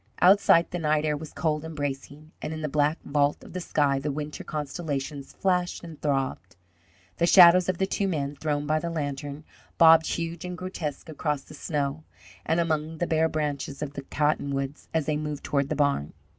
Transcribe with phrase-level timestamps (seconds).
[0.19, 3.59] Outside, the night air was cold and bracing, and in the black vault of the
[3.61, 6.55] sky the winter constellations flashed and throbbed.
[7.17, 9.43] The shadows of the two men, thrown by the lantern,
[9.77, 12.03] bobbed huge and grotesque across the snow
[12.47, 16.13] and among the bare branches of the cottonwoods, as they moved toward the barn.